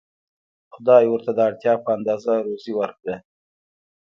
خدای 0.73 1.03
ورته 1.07 1.31
د 1.33 1.39
اړتیا 1.47 1.73
په 1.83 1.89
اندازه 1.97 2.31
روزي 2.45 2.73
ورکړه. 2.79 3.15